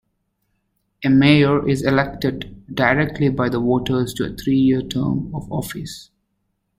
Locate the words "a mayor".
1.05-1.69